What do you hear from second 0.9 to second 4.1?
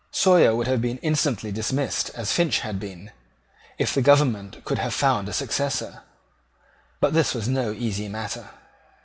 instantly dismissed as Finch had been, if the